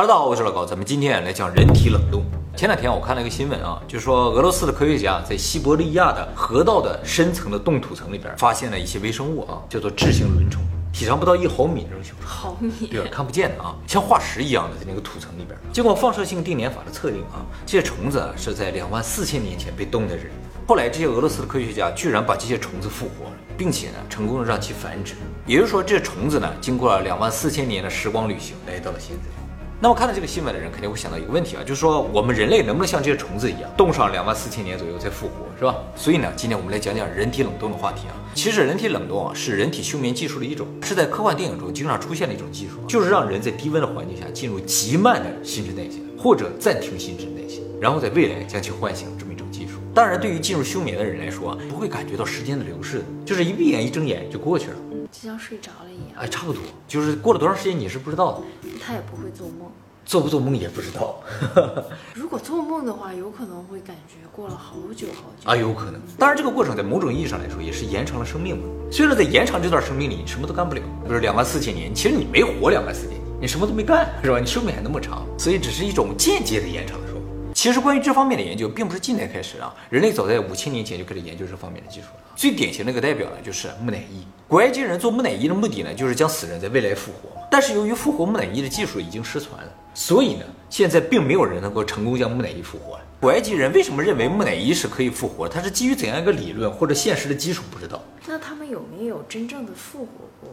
[0.00, 2.24] 哈喽，大家好，我是老高，咱们今天来讲人体冷冻。
[2.56, 13.10] 前两天我看了一个新闻啊，就说俄罗斯的科学家在西伯利亚的河道的深层的冻土层里边发现了一些微生物啊，叫做智性轮虫，体长不到一毫米这种小虫，毫米，对吧？
[13.12, 15.54] 看不见的啊，像化石一样的在那个土层里边。
[15.70, 20.30] 经过放射性定年法的测定啊，这些虫子啊是在两万四千年前被冻在这里。
[20.66, 25.12] 后来这些俄罗斯的科学家居然把这些虫子复活了，并且呢成功的让其繁殖。
[25.44, 29.39] 也就是说，这些虫子呢经过了两万四千年的时光旅行，来到了现在。
[29.82, 35.74] 那么看到这个新闻的人肯定会想到一个问题啊，就是说我们人类能不能像这些虫子一样冻上两万四千年左右再复活，是吧？
[35.96, 38.12] 所以呢，今天我们来讲讲人体冷冻的话题啊。
[38.34, 49.78] 其实人体冷冻啊是人体休眠技术的一种，是在科幻电影中经常出现的一种技术，就是让人在低温的环境下进入极慢的新陈代谢或者暂停新陈代谢，然后在未来将其唤醒这么一种技术。
[49.94, 54.76] 当然，对于进入休眠的人来说啊，不会感觉到时间的流逝的，就是一闭眼一睁眼就过去了。
[55.10, 56.20] 就像睡着了一样。
[56.20, 58.42] 哎，差不多，就是过了多长时间你是不知道的。
[58.80, 59.70] 他也不会做梦。
[60.10, 61.22] 做不做梦也不知道。
[62.14, 66.00] 如果做梦的话，有可能会感觉过了好久好久啊，有可能。
[66.18, 68.64] 当然，这个过程在某种意义上来说也是延长了生命嘛。
[68.90, 74.40] 虽然在延长这段生命里，你什么都干不了，比如两万四千年，其实你没活两万四千年，你什么都没干，是吧？
[74.40, 77.19] 你寿命还那么长，所以只是一种间接的延长的寿命。
[77.60, 82.22] 其实关于这方面的研究，并不是近代开始啊，人类早在五千年前就开始研究这方面的技术了。
[82.34, 84.26] 最典型的一个代表呢，就是木乃伊。
[84.48, 87.28] 古埃及人做木乃伊的目的呢，就是将死人在未来复活。
[87.50, 93.04] 但是由于复活木乃伊的技术已经失传了，所以呢，现在并没有人能够成功将木乃伊复活了。
[93.20, 95.46] 古埃及人为什么认为木乃伊是可以复活？
[95.46, 97.62] 它是基于怎样一个理论或者现实的基础？
[97.70, 98.02] 不知道。
[98.26, 100.06] 那他们有没有真正的复活
[100.40, 100.50] 过？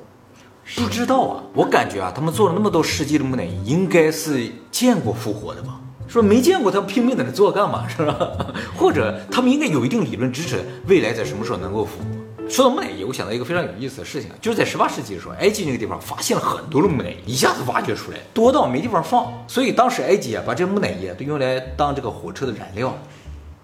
[0.75, 1.43] 不知道啊。
[1.53, 5.79] 我感觉啊，他们做了那么多世纪的木乃伊，应该是见过复活的吧？
[6.07, 7.87] 说没见过，他拼命在那做干嘛？
[7.87, 8.17] 是吧？
[8.77, 12.49] 或者他们应该有一定理论支持，未来在什么时候能够复活？
[12.49, 22.97] 说到木乃伊，我想到一个非常有意思的事情，就是在十八世纪的时候，埃及那个地方发现了很多的木乃伊，一下子挖掘出来，多到没地方放，所以当时埃及啊，把这木乃伊啊都用来当这个火车的燃料。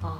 [0.02, 0.12] 哦，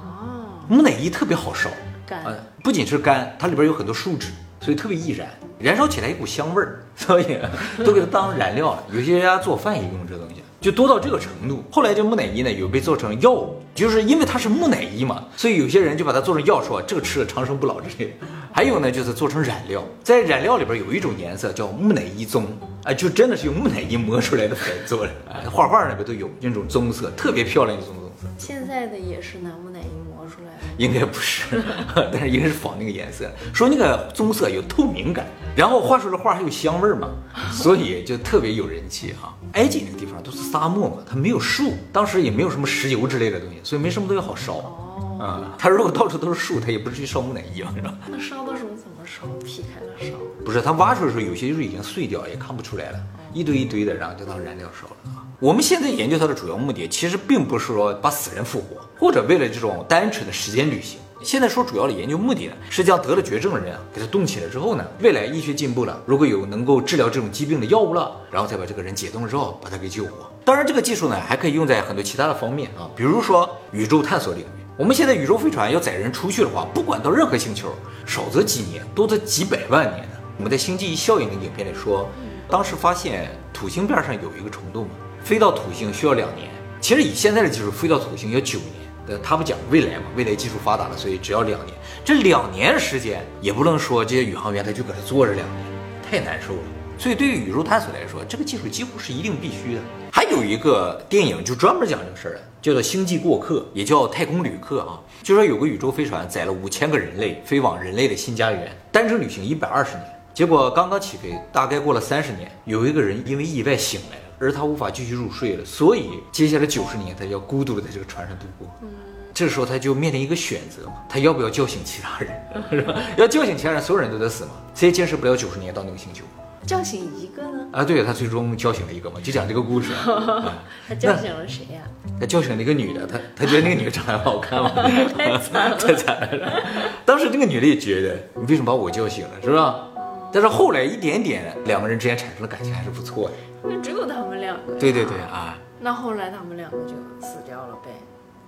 [0.66, 1.68] 木乃伊特别好烧，
[2.06, 2.24] 干，
[2.62, 4.28] 不仅是干，它里边有很多树脂，
[4.62, 7.36] 所以特别易燃，燃烧起来一股香味儿，所以
[7.84, 8.82] 都给它当燃料了。
[8.90, 10.36] 有些人家做饭也用这东西。
[10.64, 18.12] 就多到这个程度，后来这木乃伊呢有被做成药物，就是因为它是木乃伊嘛，所以有些人就把它做成药，说这个吃了长生不老之类的。
[18.50, 22.46] 还有呢，就是做成染料，在染料里边有一种颜色叫木乃伊棕，
[22.84, 28.26] 哎，就真的是用木乃伊磨出来的粉做的，哎，画画那边都有那种棕色，特别漂亮的棕棕色。
[28.38, 31.62] 现在的也是拿木乃伊磨出来的，应该不是，
[32.10, 37.10] 但是应该是仿那个颜色，说那个棕色有透明感，然后画出来画还有香味嘛，
[37.62, 39.36] 所以就特别有人气哈。
[39.52, 44.54] 埃及那个地方都是沙漠嘛，它没有树，当时也没有什么石油之类的东西，所以没什么东西好烧。
[44.54, 47.94] 哦，啊，它如果到处都是树，它也不至于烧木乃伊啊，是吧？
[48.08, 49.26] 那烧的时候怎么烧？
[49.44, 50.18] 劈开了烧？
[50.44, 52.98] 不是，它挖出来的时候，有些就是已经碎掉，也看不出来了，
[53.32, 55.22] 一堆一堆的，然后就当燃料烧了啊。
[55.38, 60.98] 我们现在研究它的主要目的，其实并不是说把死人复活，或者为了这种单纯的时间旅行。
[61.24, 70.30] 现在说主要的研究目的呢，是将得了绝症的人啊，给他冻起来之后呢，未来医学进步了，如果有能够治疗这种疾病的药物了，然后再把这个人解冻之后把他给救活。
[70.44, 74.46] 当然，这个技术呢还可以用在很多其他的方面啊，比如说宇宙探索领域。
[74.76, 77.72] 我们现在宇宙飞船要载人出去的话，不管到任何星球，
[78.04, 80.16] 少则几年，多则几百万年呢。
[80.36, 82.06] 我们在《星际效应》的影片里说，
[82.50, 84.90] 当时发现土星边上有一个虫洞嘛，
[85.22, 88.83] 飞到土星需要两年，其实以现在的技术飞到土星要九年。
[89.06, 90.04] 呃他不讲未来嘛？
[90.16, 91.76] 未来技术发达了，所以只要两年。
[92.04, 95.64] 这两年时间也不能说这些宇航员他就搁这坐着两年，
[96.08, 96.62] 太难受了。
[96.96, 99.80] 所以对于宇宙探索来说，这个技术几乎是一定必须的。
[100.12, 105.00] 还有一个电影就专门讲这个事儿的，叫做《星际过客》，也叫《太空旅客》啊。
[105.22, 110.04] 就说有个宇宙飞船载了五千个人类飞往人类的新家园，单程旅行一百二十年。
[110.32, 114.18] 结果刚刚起飞，大概过了三十年，有一个人因为意外醒来。
[114.44, 118.68] 而他无法继续入睡了，所以接下来九十年他要孤独的在这个船上度过。
[118.82, 118.88] 嗯，
[119.32, 122.30] 这时候他就面临一个选择嘛，他要不要叫醒其他人？
[122.70, 123.00] 是吧？
[123.16, 124.50] 要叫醒其他人，所有人都得死嘛？
[124.74, 126.24] 谁也坚持不了九十年到那个星球？
[126.66, 127.66] 叫醒一个呢？
[127.72, 129.92] 啊，对他最终叫醒了一个嘛，就讲这个故事。
[130.86, 131.82] 他叫醒了谁呀？
[132.20, 134.70] 他叫醒了一个女的，他他觉得那个女的长得好看嘛？
[135.16, 136.62] 太惨了，太惨了。
[137.04, 139.88] 当时那个女的也觉得，你为什么把我叫醒了，是吧？
[140.34, 143.34] 但是后来一点点，两个人之间产生的感情，还是不错的。
[143.62, 144.74] 那只有他们两个。
[144.74, 145.56] 对对对啊。
[145.78, 146.94] 那后来他们两个就
[147.24, 147.90] 死掉了呗。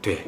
[0.02, 0.18] 对，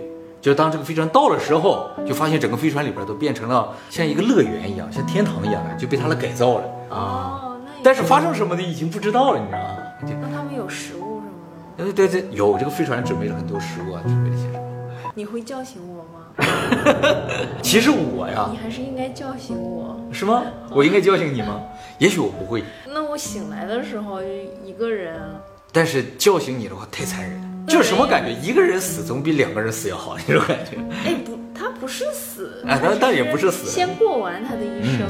[0.40, 7.56] 就当这个飞船到了时候，就发现整个飞船里边都变成了像一个乐园一样，像天堂一样的，就被他们改造了啊。
[7.82, 9.76] 但是发生什么的已经不知道了，你知道吗？
[10.00, 11.32] 那他们有食物什么
[11.76, 11.92] 的吗？
[11.92, 14.57] 对对对，有这个飞船准备了很多食物啊，准备了些。
[15.18, 16.30] 你会叫醒我吗？
[17.60, 20.44] 其实我呀，你还是应该叫醒我，是吗？
[20.70, 21.60] 我应该叫醒你吗？
[21.98, 22.62] 也许我不会。
[22.86, 24.20] 那我醒来的时候
[24.64, 25.20] 一个人，
[25.72, 27.66] 但是叫醒你的话太残忍。
[27.66, 28.30] 就是什么感觉？
[28.40, 30.76] 一个人死总比两个人死要好， 那种感觉。
[31.04, 35.00] 哎，不，他不是死，哎但他但也不是死嗯先过完他的一生。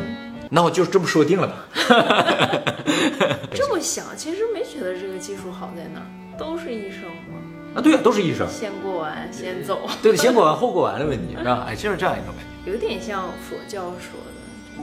[0.48, 1.54] 那我就这么说定了吧。
[3.52, 6.08] 这么想，其实没觉得这个技术好在哪儿，
[6.38, 7.27] 都是医生嘛，
[7.74, 11.64] 啊，对啊，都是医生，先过完先走，对的，先过完后过完的问题，是吧？
[11.68, 12.70] 哎，就是这样一种感觉。
[12.70, 14.82] 有点像佛教说的，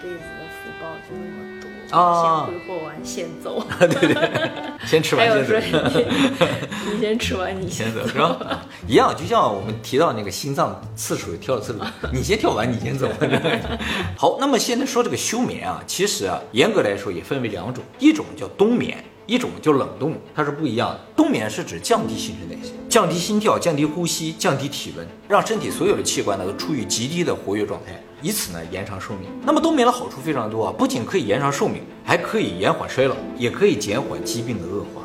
[0.00, 3.66] 就是一辈子的福报就那么多，啊先挥霍完先走。
[3.80, 4.40] 对对
[4.86, 6.00] 先吃完先有说走。
[6.86, 8.36] 你你先吃完，你 先走是吧？
[8.48, 11.78] 啊一样，就像我们提到那个心脏次数跳的次数，
[12.12, 13.08] 你先跳完，你先走。
[14.16, 19.02] 好，那么现在说这个休眠啊，其实啊，严格来说也分为两种，一种叫冬眠。
[19.26, 21.00] 一种就冷冻，它是不一样的。
[21.16, 29.30] 冬眠是指降低新陈代谢，降低心跳，降低呼吸，降低体温，让身体所有的器官呢都处于极低的活跃状态，以此呢延长寿命。
[29.44, 35.02] 那么冬眠的好处非常多啊，不仅可以延长寿命，还可以延缓衰老，也可以减缓疾病的恶化。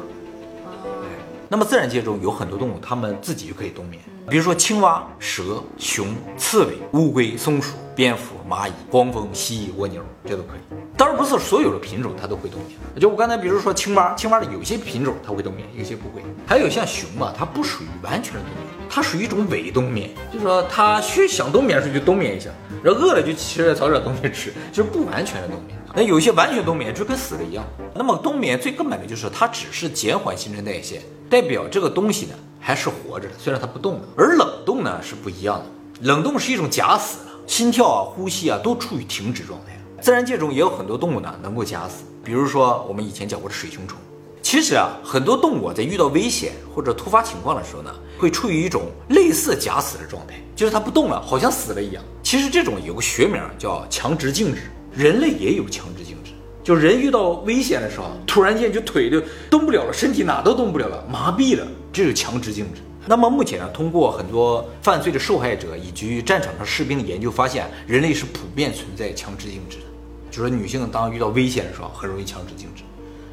[1.49, 10.59] 那么自然界中有很多动物，它们自己就可以冬眠，比如说青蛙、蛇、熊、刺猬、乌龟、松鼠、蝙蝠、蚂蚁、黄蜂、蜥蜴、蜗牛，这都可以。
[10.95, 16.21] 当然不是所有的品种它都会冬眠，就我刚才比如说青蛙，青蛙的有些品种它会冬眠，有些不会。
[16.45, 22.51] 还有像熊吧，它不属于完全的冬眠，它属于一种伪冬眠，就是说它需想冬眠的时候就冬眠一下，
[22.83, 25.75] 然后饿了就吃点找点东西吃，就是不完全的冬眠。
[25.95, 27.65] 那有些完全冬眠就跟死了一样。
[27.95, 31.01] 那么冬眠最根本的就是它只是减缓新陈代谢，
[31.31, 34.01] 代表这个东西呢还是活着的，虽然它不动了。
[34.15, 35.65] 而冷冻呢是不一样的，
[36.01, 39.71] 冷冻是一种假死，心跳啊、呼吸啊都处于停止状态。
[40.01, 43.97] 自然界中也有很多动物呢能够假死，比如说我们以前讲过的水熊虫。
[44.43, 52.03] 其实啊，很多动物在遇到危险或者突发情况的时候呢，会处于一种类似假死的状态，就是它不动了，好像死了一样。
[52.21, 54.61] 其实这种有个学名叫强直静止，
[54.93, 56.31] 人类也有强直静止。
[56.63, 62.81] 就人遇到危险的时候，突然间就腿就动不了了，身体哪都动不了了，麻痹了，这是强直静止。
[63.09, 69.83] 那么目前呢，通过很多犯罪的受害者以及战场上士兵的研究发现，人类是普遍存在强制静止的。
[70.29, 72.83] 就说女性当遇到危险的时候，很容易强制静止，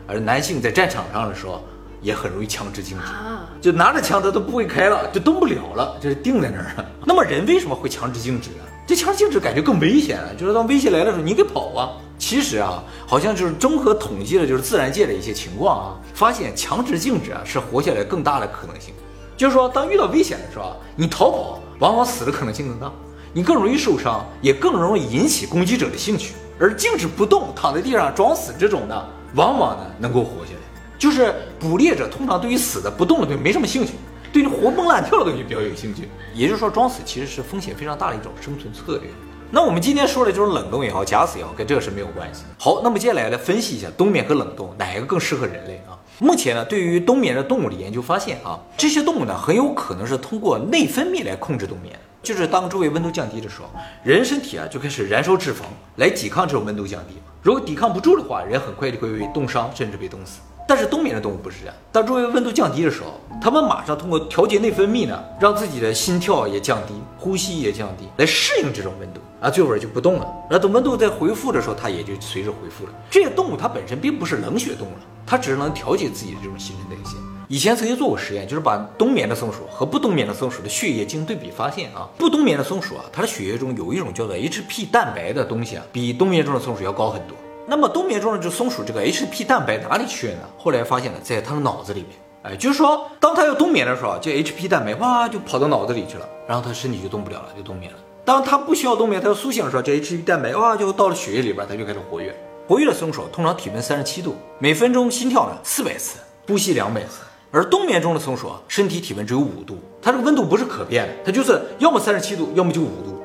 [0.07, 1.61] 而男性在战场上的时候
[2.01, 3.05] 也很容易强制静止。
[3.05, 6.87] 啊，就拿着枪他都不会开了，就动不了了，就是定在那儿了。
[7.05, 8.65] 那么人为什么会强制静止呢？
[8.87, 10.29] 这强制静止感觉更危险啊！
[10.39, 11.91] 就是当危险来的时候，你得跑啊！
[12.17, 18.95] 其实啊，好像就是综合统计了就是自然界的一些情况啊，发现强制静止啊是活下来更大的可能性。
[19.37, 22.93] 就是说，当遇到危险的时候，你逃跑往往死的可能性更大，
[23.33, 26.35] 你更容易受伤，也更容易引起攻击者的兴趣。
[26.59, 29.05] 而静止不动、躺在地上装死这种呢，
[29.35, 30.59] 往往呢能够活下来。
[30.97, 33.95] 就是捕猎者通常对于死的不动的东西没什么兴趣，
[34.33, 36.09] 对于活蹦乱跳的东西比较有兴趣。
[36.33, 39.11] 也就是说，装死其实是风险非常大的一种生存策略。
[39.51, 42.45] 那我们今天说的就是冷冻也好，假死也好，跟这个是没有关系。
[42.59, 45.99] 好，那么接下来来分析一下冬眠和冷冻哪一个更适合人类啊？
[46.21, 51.99] 目前呢，对于冬眠的动物的研究发现啊，这些动物呢很有可能是通过内分泌来控制冬眠。
[52.23, 53.69] 就是当周围温度降低的时候，
[54.03, 55.65] 人身体啊就开始燃烧脂肪
[55.97, 57.17] 来抵抗这种温度降低。
[57.43, 60.41] 如果抵抗不住的话，人很快就会被冻伤，甚至被冻死。
[60.67, 70.27] 但是冬眠的动物不是这样，当周围温度降低的时候，他们马上通过调节内分泌呢，让自己的心跳也降低，呼吸也降低，来适应这种温度啊，最后就不动了。
[70.49, 72.93] 然后等温度再恢复的时候，它也就随着恢复了。
[73.11, 74.93] 这些动物它本身并不是冷血动物，
[75.27, 77.19] 它只是能调节自己的这种新陈代谢。
[77.47, 87.37] 以前曾经做过实验，就是把冬眠的松鼠和不冬眠的松鼠的血液进行对比，发现啊，不冬眠的松鼠啊，它的血液中有一种叫做 HP 蛋白的东西啊，比冬眠中的松鼠要高很多。
[87.67, 90.41] 那么冬眠中的这松鼠这个 HP 蛋白哪里去了呢？
[90.57, 92.13] 后来发现了，在它的脑子里面。
[92.45, 97.99] 哎，就是说，当他要冬眠的时候，这 HP 蛋白哇就跑到脑子里去了，然后他身体就动不了了，就冬眠了。
[98.23, 102.37] 当他不需要冬眠，他要苏醒的时候，这 HP 蛋白哇就到了血液里边，它就开始活跃。
[102.69, 107.23] 活跃的松鼠通常体温三十七度，每分钟心跳呢四百次，呼吸两百次。
[107.51, 113.23] 而冬眠中的松鼠啊，身体体温只有五度，它这个温度不是可变的，它就是要么三十七度，要么就五度，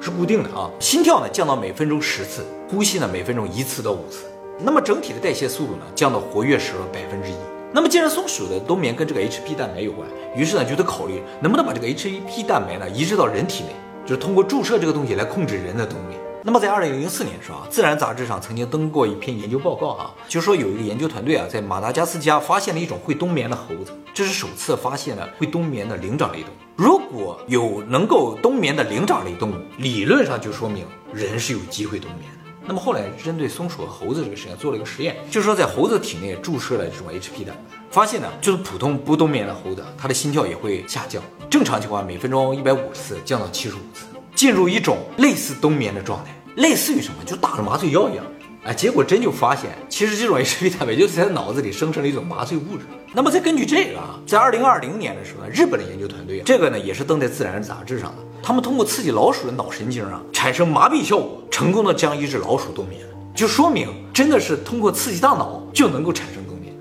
[0.00, 0.70] 是固定的啊。
[0.78, 4.26] 心跳呢降到每分钟十次，呼吸呢每分钟一次到五次。
[4.60, 7.34] 那么整体的代谢速度呢降到活跃时的百分之一。
[7.76, 13.70] 那么既然松鼠的冬眠跟这个 HP 蛋白有关，于是呢就得考虑能不能把这个 HP 蛋白呢移植到人体内，
[14.06, 16.18] 就是通过注射这个东西来控制人的冬眠。
[16.42, 26.56] 那么在二零零四年的时候啊，《自然》杂志上曾经登过一篇研究报告啊，就说有一个研究团队啊，在马达加斯加发现了一种会冬眠的猴子，这是首次发现了会冬眠的灵长类动物。
[26.76, 32.30] 如果有能够冬眠的灵长类动物，理论上就说明人是有机会冬眠。
[32.66, 37.54] 那么后来针对松鼠和猴子这个实验做了一个实验，就是说在猴子体内注射了这种 HP 的，
[37.90, 46.32] 发现呢，就是普通不冬眠的猴子，它的心跳也会下降，正常情况每分钟一百五十次降到七十五次，进入一种类似冬眠的状态。
[46.56, 47.22] 类似于什么？
[47.24, 48.24] 就打了麻醉药一样，
[48.64, 52.86] 啊，结果真就发现，其实这种 H P 蛋白就是在脑子里生成了一种麻醉物质。
[53.12, 63.02] 那么再根据这个啊，在二零二零年的时候呢，日本的研究团队，这个呢也是登在《自然》杂志上的，他们通过刺激老鼠的脑神经啊，产生麻痹效果，成功的将一只老鼠冬眠，
[63.34, 66.72] 就说明真的是通过刺激大脑就能够产生冬眠。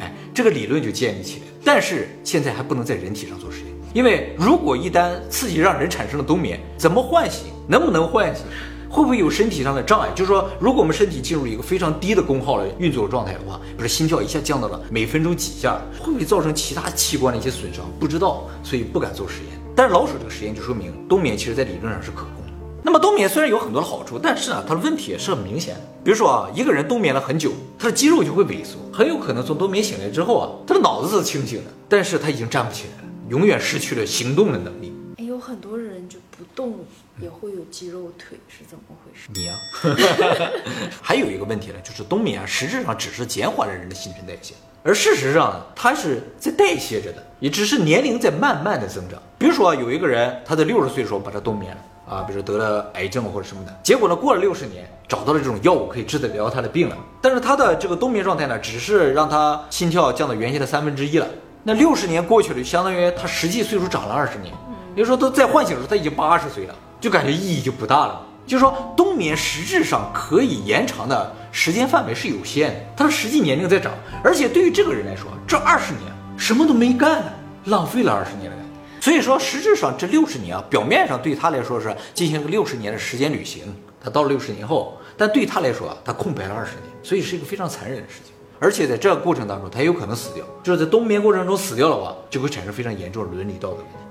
[0.00, 7.52] 哎，这个理论就建立起来，但是现在还不能在人体上做实验，因为如果一旦刺激让人产生了冬眠，怎么唤醒？
[7.68, 8.44] 能不能唤醒？
[8.90, 10.08] 会不会有身体上的障碍？
[10.12, 17.84] 就是说，如果我们身体进入一个非常低的功耗的运作状态的话，比如心跳一下降到了每分钟几下，会不会造成其他器官的一些损伤？
[18.00, 19.55] 不知道，所以不敢做实验。
[19.76, 22.52] 但是老鼠这个实验就说明冬眠其实在理论上是可控的。
[22.82, 25.80] 那么冬眠虽然有很多的好处，但是呢，它的问题也是很明显的。
[26.02, 34.94] 比如说啊，一个人冬眠了很久，他的肌肉就会萎缩，很有可能从冬眠醒来之后啊，他的脑子是清醒的，但是他已经站不起来了，永远失去了行动的能力。
[35.18, 36.78] 哎，有很多人就不动
[37.20, 39.28] 也会有肌肉腿，是怎么回事？
[39.34, 39.58] 你呀、
[41.02, 44.54] 还有一个问题呢，就是冬眠啊，实质上只是减缓了人的新陈代谢，
[44.86, 49.20] 而事实上呢，它是在代谢着的，也只是年龄在慢慢的增长。
[49.36, 61.26] 比如说啊，有一个人他在六十岁的时候把他冬眠了啊，比如说得了癌症或者什么的，结果呢，过了六十年找到了这种药物可以治得了他的病了，但是他的这个冬眠状态呢，只是让他心跳降到原先的三分之一了。
[61.64, 64.54] 那六十年过去了，就相当于他实际岁数长了二十年。
[64.94, 68.22] 也就是说，他在唤醒的时候他已经八十岁了，就感觉意义就不大了。
[68.46, 76.04] 就是说，冬眠实质上可以延长的时间范围是有限的，他的实际年龄在长，而且对于这个人来说，这二十年
[76.38, 77.24] 什么都没干，
[77.64, 79.00] 浪费了二十年的感觉。
[79.00, 83.62] 所以说，实质上这六十年啊，表面上对他来说是进行了六十年的时间旅行，
[84.00, 88.32] 他到了六十年后，但对他来说啊，他空白了二十年，所以是一个非常残忍的事情。
[88.58, 94.05] 而且在这个过程当中，他有可能死掉，就是在冬眠过程中死掉的话，就会产生非常严重的伦理道德问题。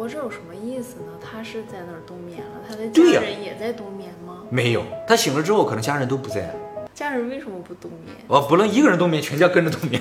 [0.00, 1.12] 那活着有什么意思呢？
[1.20, 4.38] 他是在那儿冬眠了，他的家人也在冬眠吗？
[4.48, 6.56] 没有，他醒了之后，可能家人都不在。
[6.94, 8.16] 家人为什么不冬眠？
[8.26, 10.00] 我，不能一个人冬眠，全家跟着冬眠，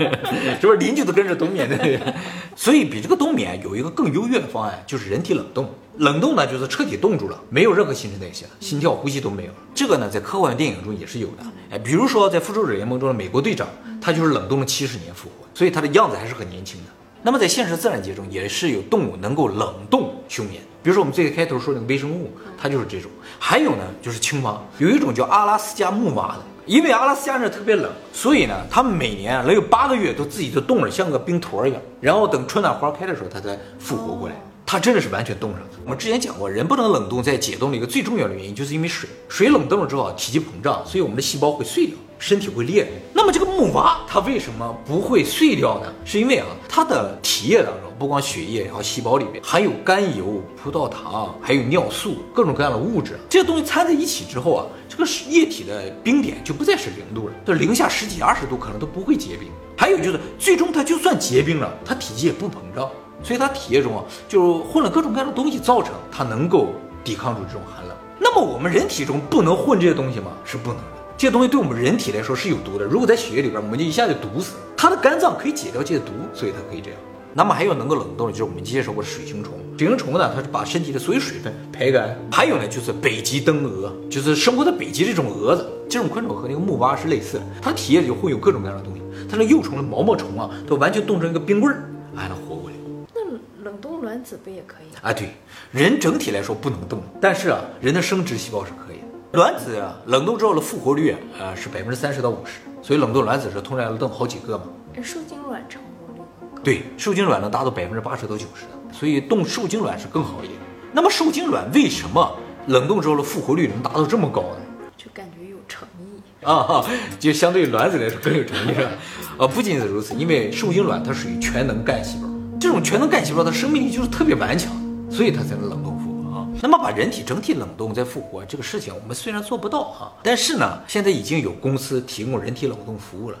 [0.58, 2.14] 是不是邻居都跟着冬眠的？
[2.56, 5.68] 所以比这个冬眠有一个更优越的方案，就是人体冷冻。
[5.98, 9.56] 冷冻呢，就是彻底冻住了，没有任何新陈代谢，心跳、呼吸都没有了。
[9.74, 11.44] 这个呢，在科幻电影中也是有的。
[11.70, 13.68] 哎，比如说在复仇者联盟中的美国队长，
[14.00, 16.90] 他就是冷冻了七十年复活，所以他的样子还是很年轻的。
[17.26, 23.10] 那么在现实自然界中，也是有动物能够冷冻休眠，比如说我们最开头说那个微生物，它就是这种。
[23.38, 34.34] 还有呢，就是青蛙，有一种叫阿拉斯加木蛙的，因为阿拉斯加那特别冷，所以呢，它每年能有八个月都自己都冻着，像个冰坨一样，然后等春暖花开的时候，它才复活过来。
[34.66, 35.68] 它真的是完全冻上的。
[35.84, 39.08] 我们之前讲过，人不能冷冻，在解冻的一个最重要的原因，就是因为水。
[39.28, 42.86] 水冷冻了之后，体积膨胀，所以我们的细胞会碎掉，身体会裂。
[43.12, 45.92] 那么这个木蛙它为什么不会碎掉呢？
[46.06, 53.16] 是因为啊，它的体液当中，不光血液，然后细胞里面含有甘油、葡萄糖，还有尿素，各种各样的物质。
[53.30, 59.48] 这些东西掺在一起之后啊，这个液体的冰点就不再是零度了，就零下十几二十度可能都不会结冰。
[59.76, 62.90] 还有就是，最终它就算结冰了，它体积也不膨胀。
[63.22, 66.70] 所以它体液中啊，就混了各种各样的东西，造成它能够
[67.04, 67.96] 抵抗住这种寒冷。
[68.18, 70.32] 那么我们人体中不能混这些东西吗？
[70.44, 70.80] 是不能。
[71.16, 74.62] 这些东西对我们人体来说是有毒的，如果在血液里边，我们就一下就毒死了。
[74.76, 76.98] 它的肝脏可以解掉这些毒，所以它可以这样。
[77.32, 79.54] 那么还有能够冷冻的，就是我们介绍过的水星虫。
[79.78, 82.16] 水星虫呢，它是把身体的所有水分排干。
[82.30, 85.66] 还有呢，就是北极灯蛾，就是生活在北极这种蛾子。
[85.88, 89.00] 这种昆虫和那个木蛙是类似的，它的体液里会有各种各样的东西。
[89.28, 92.76] 它的幼虫的毛毛虫啊，都完全冻成一个冰棍儿，还能活过来。
[93.14, 93.20] 那
[93.64, 94.94] 冷冻卵子不也可以？
[95.00, 95.30] 啊，对，
[95.72, 99.03] 人整体来说不能冻，但是啊，人的生殖细胞是可以的。
[99.34, 104.64] 卵子啊，冷冻之后的复活率啊呃是百分之三十到五十，所以冷冻卵子是通常要冻好几个嘛。
[104.96, 106.62] 哎受精卵成活率很高。
[106.62, 110.58] 对，受精卵能达到百分之八十到九十的，所以冻受精卵是更好一点。
[110.92, 112.32] 那么受精卵为什么
[112.68, 114.88] 冷冻之后的复活率能达到这么高呢？
[114.96, 116.46] 就感觉有诚意。
[116.46, 116.84] 啊哈，
[117.18, 118.90] 就相对于卵子来说更有诚意是吧？
[119.44, 122.28] 啊，不仅是如此，因为受精卵它属于全能干细胞，
[122.60, 124.70] 这种全能干细胞它生命力就是特别顽强，
[125.10, 126.13] 所以它才能冷冻复活啊。
[126.62, 133.38] 那么把人体整体冷冻再复活这个事情，我们虽然做不到啊，但是呢，现在已经有公司提供人体冷冻服务了。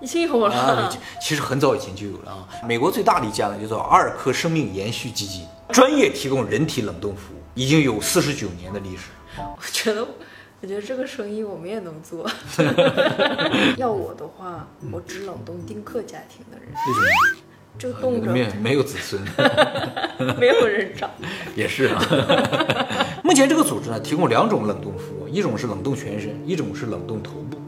[0.00, 0.54] 已经有了。
[0.54, 2.48] 啊，其实很早以前就有了啊。
[2.66, 9.04] 美国最大的一家呢，叫做阿尔科生命延续基金，专业提供人体冷冻服务，已经有四十九年的历史。
[9.38, 10.06] 我觉得，
[10.60, 12.28] 我觉得这个生意我们也能做。
[13.78, 17.43] 要我的话，我只冷冻丁克家庭的人，为什么？
[17.78, 19.20] 就冻着没有没有子孙
[20.38, 21.10] 没有人找。
[21.56, 22.00] 也是啊。
[23.22, 27.58] 目前这个组织呢，提供两种冷冻服务，一种是冷冻全身，一种是冷冻头部，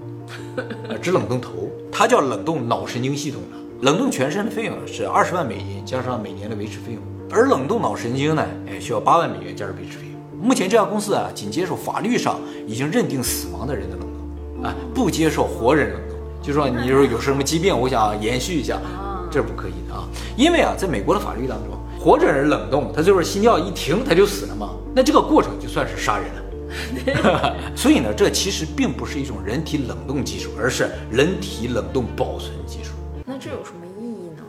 [0.89, 3.57] 呃，只冷冻头，它叫冷冻脑神经系统的。
[3.83, 10.21] 冷冻全身的费用是二十万美金，加上每年的维持费用，而冷冻脑神经呢，哎，需要八万美元加上维持费用。
[10.41, 14.07] 目前这家公司啊，仅接受法律上已经认定死亡的人的冷
[14.55, 16.17] 冻，啊，不接受活人冷冻。
[16.43, 18.79] 就说你说有什么疾病，我想延续一下，
[19.37, 20.09] 这是不可以的啊。
[20.35, 26.43] 因为啊，在美国的法律当中，活着人冷冻，他就是心跳一停他就死了嘛，那这个过程就算是杀人了。
[27.77, 32.93] 所以呢，这其实并不是一种人体冷冻技术，而是人体冷冻保存技术。
[33.27, 34.43] 那这有什么意义呢？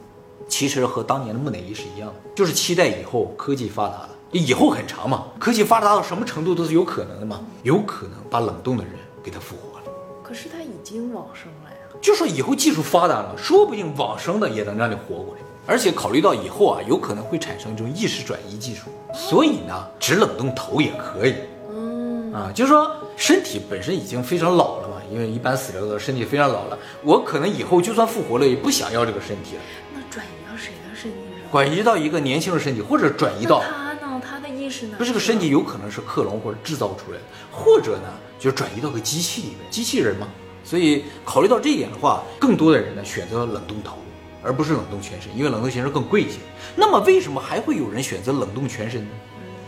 [0.47, 9.85] 其实和当年的木乃伊是一样的，就是期待以后科技发达了，以后很长嘛，科技发达到什么程度都是有可能的嘛，有可能把冷冻的人给他复活了。
[10.23, 11.76] 可是他已经往生了呀。
[12.07, 15.41] 就说以后技术发达了，说不定往生的也能让你活过来。
[15.65, 18.83] 而且考虑到以后啊，有可能会产生这种意识转移技术，
[19.13, 21.35] 所以呢，只冷冻头也可以。
[21.69, 29.61] 嗯，啊，就是说身体本身已经非常老了嘛，因为一般死了的身体非常老了，我可能以后就算复活了，也不想要这个身体了，
[29.93, 31.51] 那转移到谁的身体上？
[31.51, 34.21] 转移到一个年轻的身体，或者转移到他呢？
[34.23, 34.95] 他的意识呢？
[34.97, 38.07] 不是这个身体有可能是克隆或者制造出来的，或者呢
[38.39, 40.29] 就转移到个机器里面，机器人嘛。
[40.67, 43.95] 所以考虑到这一点的话，更多的人呢选择冷冻头，
[44.43, 46.39] 而不是冷冻全身，因为冷冻全身更贵一些。
[46.75, 49.09] 那么为什么还会有人选择冷冻全身呢？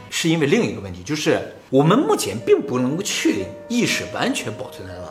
[0.10, 1.40] 是因为另一个问题，就是
[1.70, 5.02] 我们目前并不能够确定意识完全保存在哪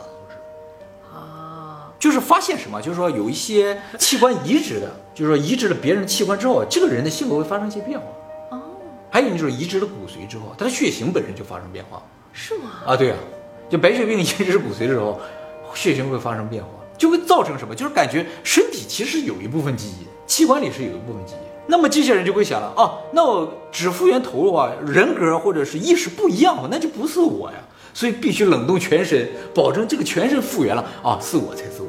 [1.97, 8.05] 就是发现什么，就是说有一些器官移植的，就是说移植了别人的器官之后，这个人的性格会发生一些变化。
[8.51, 8.61] 哦，
[9.09, 12.01] 还有就是移植了骨髓之后，他的血型本身就发生变化。
[12.31, 12.69] 是吗？
[12.85, 13.17] 啊，对啊，
[13.69, 15.19] 就白血病移植骨髓的时候，
[15.73, 17.73] 血型会发生变化，就会造成什么？
[17.75, 21.45] 就是感觉身体其实有一部分记忆，器官里是有一部分记忆。
[21.67, 27.57] 那么这些人就会想了啊，那我只复原头的话，人格或者是意识不一样，那就不是我呀。
[27.93, 31.87] 所以必须冷冻全身，保证这个全身复原了啊，是我才是我。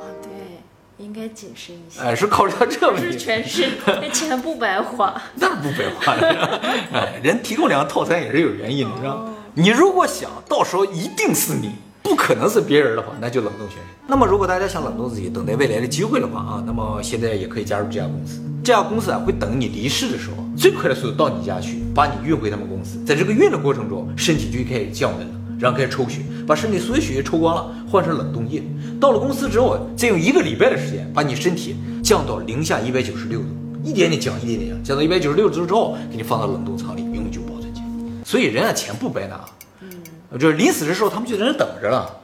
[0.00, 2.00] 啊，对，应该谨慎一些。
[2.00, 5.14] 哎，是考虑到这个不是问题，全是， 那钱不白花。
[5.36, 6.60] 那不白花了。
[6.92, 9.24] 哎，人提供两个套餐也是有原因的，是吧？
[9.54, 11.70] 你如果想到时候一定是你，
[12.14, 13.86] 不可能是别人的话，那就冷冻全身。
[14.06, 18.40] 那么如果大家想冷冻自己，等待未来的机会的话啊，那么现在也可以加入这家公司。
[18.62, 23.02] 这家公司啊，会等你离世的时候，最快的速度到你家去，把你运回他们公司。
[23.04, 28.62] 在这个运的过程中，身体就开始降温了，然后开始抽血，把身体所有血液抽光了，换成冷冻液。
[29.00, 33.46] 到了公司之后，再用一个礼拜的时间，把你身体降到零下一百九十六度，
[33.82, 37.86] 一点点降，一点点降，降到一百九十六度之后，给你放到冷冻仓里，永久保存起来。
[38.24, 39.44] 所以人家钱不白拿，
[40.38, 42.20] 就是临死的时候，他们就在那等着了。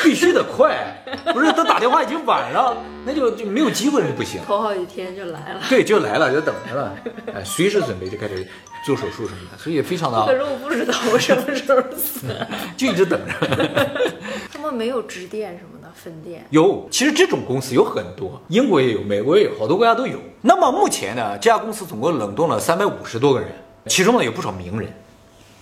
[0.00, 1.02] 必须得快，
[1.34, 4.40] 不是他打电话已经晚了，那就就没有机会不行。
[4.46, 5.60] 头好几天就来了。
[5.68, 6.94] 对，就来了，就等着了，
[7.34, 8.46] 哎，随时准备就开始
[8.86, 12.26] 做手术什么的，所以非常的可是我不知道我什么时候死。
[12.78, 13.34] 就一直等着。
[14.52, 16.46] 他们没有支店什么的分店。
[16.50, 20.20] 有，其实这种公司有很多，英国也有，美国也有，好多国家都有。
[20.42, 23.48] 那么目前呢，这家公司总共冷冻了三百五十多个人，
[23.86, 24.88] 其中呢有不少名人，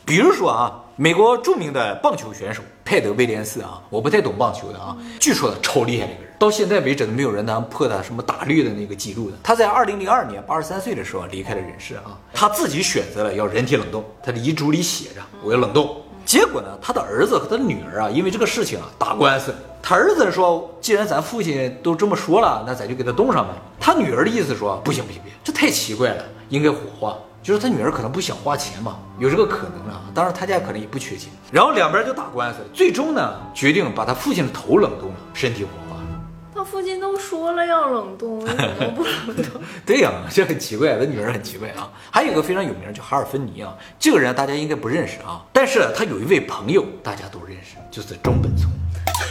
[0.07, 9.37] 比如说啊，美国著名的棒球选手泰德威廉斯啊，我不太懂棒球的啊，据说他超厉害的一个人，到现在为止都没有人能破他什么打绿的那个记录的。
[9.43, 16.01] 他在二零零二年八十三岁的时候离开了人世啊，他自己选择了要人体冷冻，他的遗嘱里写着我要冷冻。
[16.25, 19.53] 结果呢，他的儿子和他的女儿啊，因为这个事情啊打官司。
[19.83, 23.53] 他儿子说，既然咱父亲都这么说了，那咱就给他冻上呗。
[23.81, 27.17] 他女儿的意思说，不行不行不行，这太奇怪了，应该火化。
[27.47, 30.03] 就是他女儿可能不想花钱嘛，有这个可能啊。
[30.13, 31.31] 当然他家可能也不缺钱。
[31.53, 35.97] 然后两边就打官司，最终呢决定把他父亲的头冷冻了，身体火化。
[36.53, 39.63] 他父亲都说了要冷冻，为什么不冷冻？
[39.87, 41.89] 对呀、这很奇怪，他女儿很奇怪啊。
[42.11, 48.69] 还有一个非常有名叫哈尔芬尼啊，这个人大家应该不认识啊，但是他有一位朋友大家都认识，就是中本聪。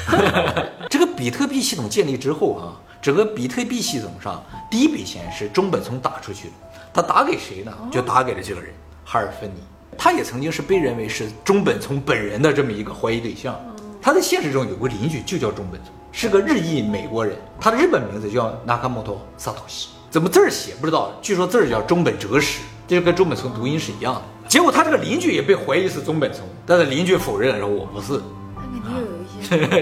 [1.15, 6.53] 这个比特币系统建立之后啊，整个比特币系统上第一笔钱是中本聪打出去的，
[6.93, 7.71] 他打给谁呢？
[7.89, 8.73] 就打给了这个人
[9.05, 9.59] 哈尔芬尼。
[9.97, 13.57] 他也曾经是被认为是中本聪本人的这么一个怀疑对象。
[14.01, 24.21] 他在现实中有个邻居就叫中本聪，是个日裔美国人，他的日本名字叫 Nakamoto Satoshi，怎么字儿写不知道，据说字儿叫中本哲史，这跟中本聪读音是一样的。
[24.49, 28.21] 结果他这个邻居也被怀疑是中本聪，但是邻居否认说我不是，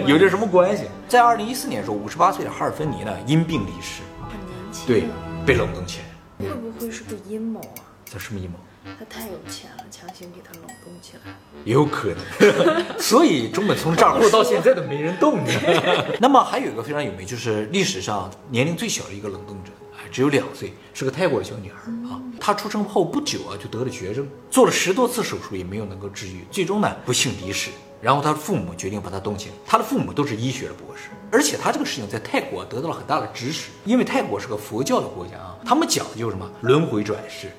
[0.08, 0.84] 有点什么关系？
[1.08, 4.88] 在二零一四年的时候，五十八岁的哈尔芬尼呢因病离世，很年轻。
[4.88, 5.04] 对，
[5.46, 6.06] 被冷冻起来。
[6.50, 7.84] 会不会是个阴谋啊？
[8.06, 8.58] 这什么阴谋？
[9.00, 11.34] 他太有钱了，强行给他冷冻起来。
[11.64, 15.52] 也有可能， 所以中本聪账户 到现在都没人动呢。
[16.20, 22.20] 那么还有一个非常有名，就是历史上年龄最小的一个冷冻者，哎，只有两岁，是个泰国的小女孩啊。
[22.42, 27.70] 她出生后不久啊就得了绝症，做了十多次手术也没有能够治愈，最终呢不幸离世。
[28.04, 37.50] 然后她的父母决定把她冻起来，她的父母都是医学的博士，而且她这个事情在泰国得到了很大的支持，因为泰国是个佛教的国家啊，他们讲的就是什么轮回转世。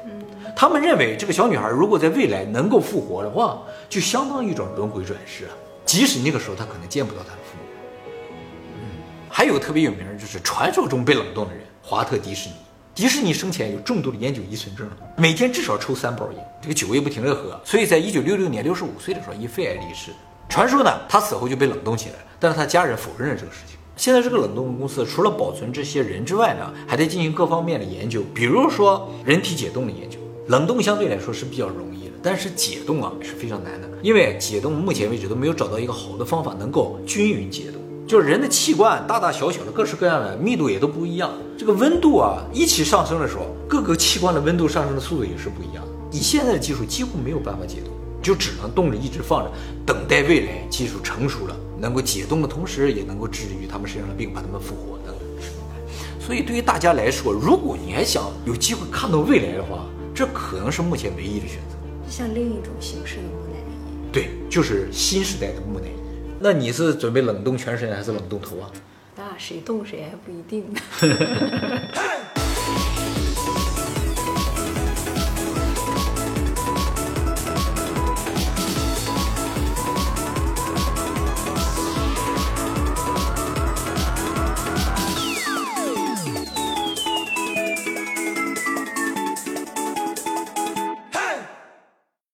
[0.54, 5.50] 他们认为这个小女孩如果在未来能够复活的话，就相当于一种轮回转世啊。
[5.86, 8.82] 即使那个时候她可能见不到她的父母，
[9.30, 12.54] 还有特别有名的就是传说中被冷冻的人——华特迪士尼。
[12.94, 20.12] 迪士尼生前有重度的烟酒依存症，每天至少抽三包烟，这个酒也不停的喝，所以在一九六六年六十五岁的时候因肺癌离世。
[20.54, 23.76] 传说呢，他死后就被冷冻起来，但是他家人否认了这个事情。
[23.96, 30.16] 现在这个冷冻公司除了保存这些人之外呢，还在进行各方面的研究，比如说人体解冻的研究。
[30.46, 37.82] 冷冻相对来说是比较容易的，但是解冻啊是非常难的，因为解冻目前为止都没有找到一个好的方法能够均匀解冻。
[38.06, 45.90] 就是人的器官大大小小的各式各样的密度也都不一样，这个温度啊一起上升的时候，各个器官的温度上升的速度也是不一样的。
[46.12, 47.92] 以现在的技术几乎没有办法解冻，
[48.24, 49.52] 就只能冻着一直放着，
[49.84, 55.14] 等待未来技术成熟了能够解冻的同时，也能够治愈他们身上的病，把他们复活等等。
[56.18, 59.84] 所以对于大家来说，如果你还想有机会看到未来的话，
[60.14, 61.76] 这可能是目前唯一的选择。
[62.08, 65.90] 像另一种形式的木乃伊，对，就是新时代的木乃伊。
[66.40, 68.70] 那你是准备冷冻全身还是冷冻头啊？
[69.16, 70.80] 那谁冻谁还不一定呢。